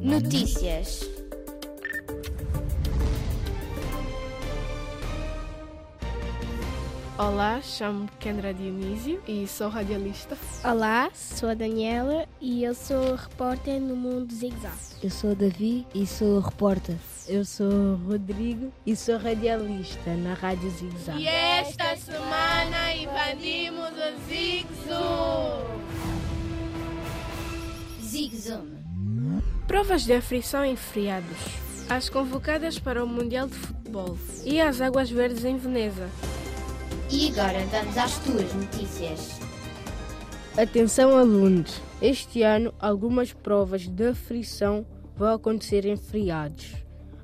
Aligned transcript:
Notícias. 0.00 1.08
Olá, 7.16 7.60
chamo-me 7.60 8.08
Kendra 8.18 8.52
Dionísio 8.54 9.20
e 9.26 9.46
sou 9.46 9.68
radialista. 9.68 10.36
Olá, 10.64 11.10
sou 11.14 11.48
a 11.48 11.54
Daniela 11.54 12.26
e 12.40 12.64
eu 12.64 12.74
sou 12.74 13.14
repórter 13.14 13.80
no 13.80 13.94
Mundo 13.94 14.32
Zig 14.32 14.56
Zag. 14.60 14.76
Eu 15.02 15.10
sou 15.10 15.34
Davi 15.34 15.86
e 15.94 16.06
sou 16.06 16.40
repórter. 16.40 16.96
Eu 17.28 17.44
sou 17.44 17.96
Rodrigo 18.08 18.72
e 18.86 18.96
sou 18.96 19.16
radialista 19.16 20.14
na 20.14 20.34
Rádio 20.34 20.70
Zig 20.70 20.98
Zag. 20.98 21.20
E 21.20 21.26
esta 21.26 21.96
semana 21.96 22.94
invadimos 22.94 23.90
o 23.90 24.28
Zig 24.28 24.66
Zoom. 24.86 25.78
Zig 28.02 28.36
Zoom. 28.36 28.87
Provas 29.68 30.06
de 30.06 30.14
aflição 30.14 30.64
em 30.64 30.74
feriados. 30.76 31.36
As 31.90 32.08
convocadas 32.08 32.78
para 32.78 33.04
o 33.04 33.06
Mundial 33.06 33.46
de 33.46 33.54
Futebol 33.54 34.16
e 34.42 34.58
as 34.62 34.80
Águas 34.80 35.10
Verdes 35.10 35.44
em 35.44 35.58
Veneza. 35.58 36.08
E 37.12 37.28
agora 37.28 37.58
vamos 37.66 37.98
às 37.98 38.18
tuas 38.20 38.54
notícias. 38.54 39.38
Atenção, 40.56 41.18
alunos! 41.18 41.82
Este 42.00 42.42
ano, 42.42 42.72
algumas 42.80 43.34
provas 43.34 43.86
de 43.86 44.08
aflição 44.08 44.86
vão 45.14 45.34
acontecer 45.34 45.84
em 45.84 45.98
feriados. 45.98 46.74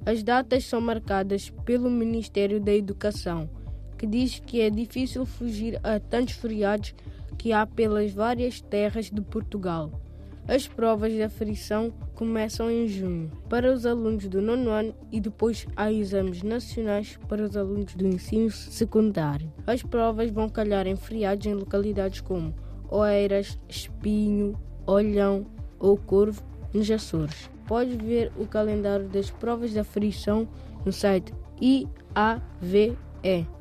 As 0.05 0.23
datas 0.23 0.67
são 0.67 0.83
marcadas 0.83 1.49
pelo 1.65 1.91
Ministério 1.91 2.61
da 2.61 2.75
Educação, 2.75 3.49
que 3.97 4.07
diz 4.07 4.39
que 4.39 4.61
é 4.61 4.69
difícil 4.69 5.25
fugir 5.25 5.81
a 5.83 5.99
tantos 5.99 6.35
feriados 6.35 6.95
que 7.39 7.55
há 7.55 7.67
pelas 7.67 8.13
várias 8.13 8.61
terras 8.61 9.11
de 9.11 9.23
Portugal. 9.23 10.04
As 10.47 10.69
provas 10.69 11.11
de 11.11 11.23
aflição 11.23 11.91
começam 12.15 12.71
em 12.71 12.87
junho 12.87 13.31
para 13.49 13.73
os 13.73 13.87
alunos 13.87 14.29
do 14.29 14.43
nono 14.43 14.71
ano 14.71 14.95
e 15.11 15.19
depois 15.19 15.67
há 15.75 15.91
exames 15.91 16.43
nacionais 16.43 17.19
para 17.29 17.43
os 17.43 17.57
alunos 17.57 17.95
do 17.95 18.07
ensino 18.07 18.51
secundário. 18.51 19.51
As 19.67 19.83
provas 19.83 20.31
vão 20.31 20.51
calhar 20.51 20.87
em 20.87 20.97
feriados 20.97 21.47
em 21.47 21.55
localidades 21.55 22.21
como 22.21 22.55
Oeiras, 22.91 23.59
Espinho, 23.69 24.55
Olhão 24.87 25.47
ou 25.79 25.97
Corvo, 25.97 26.43
nos 26.75 26.91
Açores. 26.91 27.51
Pode 27.67 27.97
ver 27.97 28.31
o 28.37 28.47
calendário 28.47 29.09
das 29.09 29.31
provas 29.31 29.71
de 29.71 29.79
aflição 29.79 30.47
no 30.85 30.93
site 30.93 31.33
IAVE, 31.59 32.99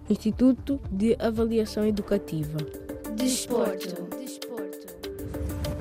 Instituto 0.09 0.81
de 0.91 1.15
Avaliação 1.17 1.87
Educativa. 1.87 2.57
Desporto. 3.15 4.42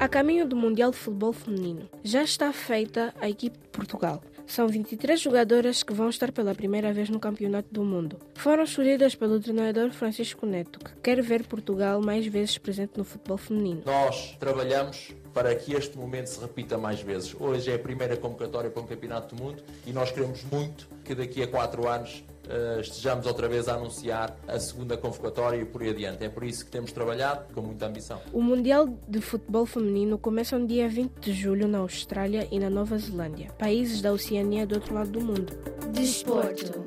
A 0.03 0.09
caminho 0.09 0.45
do 0.45 0.57
Mundial 0.57 0.91
de 0.91 0.97
Futebol 0.97 1.33
Feminino, 1.33 1.89
já 2.03 2.25
está 2.25 2.53
feita 2.53 3.15
a 3.21 3.31
equipe 3.31 3.57
de 3.57 3.69
Portugal. 3.69 4.21
São 4.45 4.67
23 4.67 5.21
jogadoras 5.21 5.85
que 5.85 5.93
vão 5.93 6.09
estar 6.09 6.33
pela 6.33 6.57
primeira 6.57 6.93
vez 6.93 7.09
no 7.09 7.21
Campeonato 7.21 7.69
do 7.71 7.85
Mundo. 7.85 8.19
Foram 8.35 8.65
escolhidas 8.65 9.15
pelo 9.15 9.39
treinador 9.39 9.93
Francisco 9.93 10.45
Neto, 10.45 10.81
que 10.81 10.91
quer 11.01 11.23
ver 11.23 11.47
Portugal 11.47 12.03
mais 12.03 12.27
vezes 12.27 12.59
presente 12.59 12.99
no 12.99 13.05
futebol 13.05 13.39
feminino. 13.39 13.83
Nós 13.87 14.37
trabalhamos 14.41 15.13
para 15.33 15.55
que 15.55 15.73
este 15.73 15.97
momento 15.97 16.27
se 16.27 16.41
repita 16.41 16.77
mais 16.77 17.01
vezes. 17.01 17.33
Hoje 17.39 17.71
é 17.71 17.77
a 17.77 17.79
primeira 17.79 18.17
convocatória 18.17 18.71
para 18.71 18.83
um 18.83 18.87
Campeonato 18.87 19.37
do 19.37 19.41
Mundo 19.41 19.63
e 19.87 19.93
nós 19.93 20.11
queremos 20.11 20.43
muito 20.51 20.89
que 21.05 21.15
daqui 21.15 21.45
a 21.45 21.47
quatro 21.47 21.89
anos 21.89 22.25
uh, 22.49 22.81
estejamos 22.81 23.27
outra 23.27 23.49
vez 23.49 23.69
a 23.69 23.75
anunciar 23.75 24.37
a 24.47 24.59
segunda 24.59 24.97
convocatória 24.97 25.57
e 25.59 25.65
por 25.65 25.83
aí 25.83 25.91
adiante. 25.91 26.25
É 26.25 26.29
por 26.29 26.45
isso 26.45 26.65
que 26.65 26.71
temos 26.71 26.93
trabalhado 26.93 27.53
com 27.55 27.61
muita 27.61 27.87
ambição. 27.87 28.21
O 28.33 28.43
Mundial 28.43 28.89
de 29.09 29.21
Futebol 29.21 29.67
Feminino 29.67 30.19
começa 30.19 30.59
no 30.59 30.67
dia 30.67 30.89
20 30.89 31.19
de 31.21 31.33
julho 31.33 31.69
na 31.69 31.79
Austrália 31.79 32.49
e 32.51 32.59
na 32.59 32.71
Nova 32.71 32.99
Zelândia, 32.99 33.51
países 33.59 34.01
da 34.01 34.13
Oceania 34.13 34.67
do 34.67 34.77
outro 34.77 34.95
lado 34.95 35.11
do 35.11 35.21
mundo. 35.21 35.53
Desporto. 35.93 36.85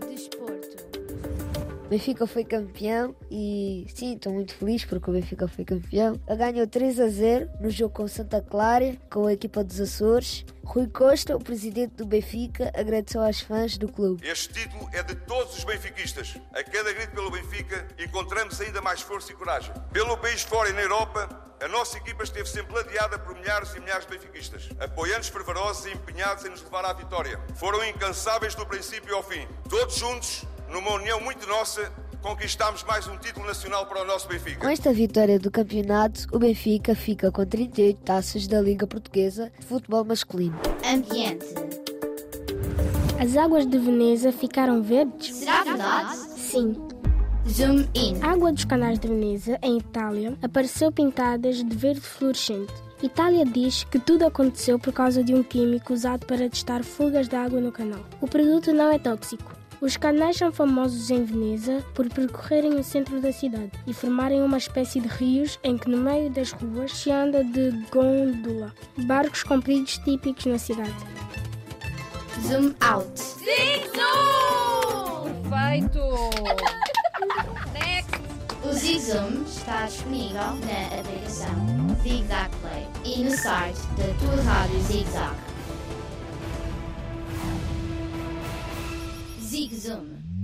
Benfica 1.90 2.26
foi 2.26 2.44
campeão 2.44 3.16
e 3.30 3.86
sim, 3.94 4.16
estou 4.16 4.34
muito 4.34 4.56
feliz 4.56 4.84
porque 4.84 5.08
o 5.10 5.14
Benfica 5.14 5.48
foi 5.48 5.64
campeão. 5.64 6.20
Ganhou 6.28 6.66
3 6.66 7.00
a 7.00 7.08
0 7.08 7.50
no 7.62 7.70
jogo 7.70 7.94
com 7.94 8.08
Santa 8.08 8.42
Clara, 8.42 8.98
com 9.12 9.28
a 9.28 9.34
equipa 9.34 9.64
dos 9.64 9.80
Açores. 9.80 10.44
Rui 10.64 10.88
Costa, 10.88 11.36
o 11.36 11.40
presidente 11.40 11.94
do 11.94 12.06
Benfica, 12.06 12.72
agradeceu 12.76 13.22
aos 13.22 13.40
fãs 13.40 13.78
do 13.78 13.88
clube. 13.88 14.28
Este 14.28 14.52
título 14.52 14.90
é 14.94 15.04
de 15.04 15.14
todos 15.14 15.60
os 15.60 15.64
benfiquistas. 15.64 16.36
A 16.56 16.64
cada 16.64 16.92
grito 16.92 17.12
pelo 17.12 17.30
Benfica 17.30 17.88
encontramos 18.00 18.60
ainda 18.60 18.82
mais 18.82 19.02
força 19.02 19.32
e 19.32 19.36
coragem. 19.36 19.72
Pelo 19.94 20.18
país 20.18 20.42
fora 20.42 20.70
e 20.70 20.74
na 20.74 20.82
Europa, 20.82 21.30
a 21.62 21.68
nossa 21.68 21.98
equipa 21.98 22.24
esteve 22.24 22.50
sempre 22.50 22.74
ladeada 22.74 23.20
por 23.20 23.36
milhares 23.36 23.76
e 23.76 23.80
milhares 23.80 24.08
de 24.08 24.12
benfiquistas, 24.12 24.70
apoiantes 24.80 25.30
fervorosos 25.30 25.86
e 25.86 25.92
empenhados 25.92 26.44
em 26.46 26.50
nos 26.50 26.64
levar 26.64 26.84
à 26.84 26.94
vitória. 26.94 27.40
Foram 27.56 27.84
incansáveis 27.86 28.56
do 28.56 28.66
princípio 28.66 29.16
ao 29.16 29.22
fim. 29.24 29.48
Todos 29.70 29.96
juntos, 29.96 30.46
numa 30.70 30.92
união 30.94 31.20
muito 31.22 31.48
nossa, 31.48 31.92
conquistámos 32.22 32.84
mais 32.84 33.08
um 33.08 33.18
título 33.18 33.46
nacional 33.46 33.86
para 33.86 34.02
o 34.02 34.06
nosso 34.06 34.28
Benfica. 34.28 34.62
Com 34.62 34.70
esta 34.70 34.92
vitória 34.92 35.40
do 35.40 35.52
campeonato, 35.52 36.28
o 36.32 36.40
Benfica 36.40 36.96
fica 36.96 37.32
com 37.32 37.46
38 37.46 38.02
taças 38.02 38.48
da 38.48 38.60
Liga 38.62 38.88
Portuguesa 38.88 39.52
de 39.60 39.66
Futebol 39.66 40.04
Masculino. 40.04 40.60
Ambiente. 40.86 41.46
As 43.20 43.38
águas 43.38 43.66
de 43.66 43.78
Veneza 43.78 44.32
ficaram 44.32 44.82
verdes? 44.82 45.36
Será 45.36 45.64
verdade? 45.64 46.16
Sim. 46.18 46.76
Zoom 47.48 47.88
in. 47.94 48.22
A 48.22 48.32
água 48.32 48.52
dos 48.52 48.66
canais 48.66 49.00
de 49.00 49.08
Veneza, 49.08 49.58
em 49.62 49.78
Itália, 49.78 50.36
apareceu 50.42 50.92
pintadas 50.92 51.64
de 51.64 51.76
verde 51.76 52.02
fluorescente. 52.02 52.74
Itália 53.04 53.46
diz 53.46 53.84
que 53.84 54.00
tudo 54.00 54.26
aconteceu 54.26 54.80
por 54.80 54.92
causa 54.92 55.24
de 55.24 55.34
um 55.34 55.44
químico 55.44 55.94
usado 55.94 56.26
para 56.26 56.50
testar 56.50 56.84
fugas 56.84 57.28
de 57.28 57.36
água 57.36 57.62
no 57.62 57.72
canal. 57.72 58.04
O 58.20 58.28
produto 58.28 58.74
não 58.74 58.92
é 58.92 58.98
tóxico. 58.98 59.55
Os 59.82 59.98
canais 59.98 60.38
são 60.38 60.52
famosos 60.52 61.10
em 61.10 61.24
Veneza 61.24 61.84
por 61.94 62.08
percorrerem 62.10 62.76
o 62.80 62.84
centro 62.84 63.20
da 63.20 63.32
cidade 63.32 63.72
e 63.86 63.94
formarem 63.94 64.42
uma 64.42 64.58
espécie 64.58 65.00
de 65.00 65.08
rios 65.08 65.60
em 65.64 65.78
que 65.78 65.90
no 65.90 65.98
meio 65.98 66.30
das 66.30 66.52
ruas 66.52 66.92
se 66.92 67.12
anda 67.12 67.44
de 67.44 67.72
gôndola, 67.92 68.74
barcos 69.06 69.44
compridos 69.44 69.98
típicos 70.00 70.46
na 70.46 70.58
cidade. 70.58 70.96
Zoom 72.42 72.74
out. 72.82 73.20
Zig 73.20 73.90
Zoom! 73.96 75.50
Perfeito! 75.50 76.00
Next! 77.74 78.12
O 78.64 78.74
Zig 78.74 79.00
Zoom 79.00 79.44
está 79.46 79.86
disponível 79.86 80.42
na 80.42 81.00
aplicação 81.00 81.96
Zig 82.02 82.26
Zag 82.28 82.50
Play 82.62 82.88
e 83.04 83.24
no 83.24 83.32
site 83.32 83.80
da 83.98 84.06
tua 84.20 84.44
rádio 84.44 84.80
Zig 84.82 85.06
Geek 89.66 89.80
Zone. 89.80 90.35